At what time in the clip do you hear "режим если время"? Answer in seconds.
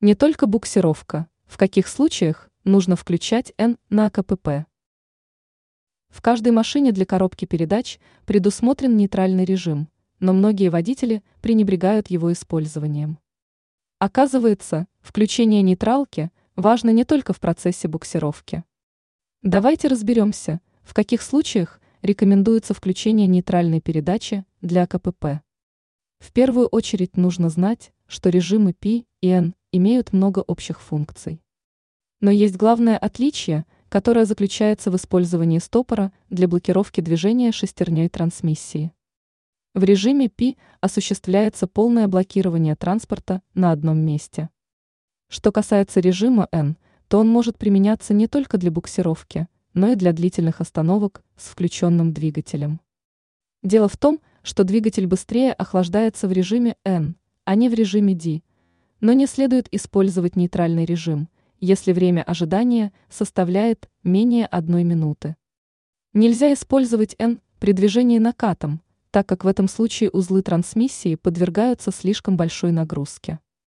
60.86-62.22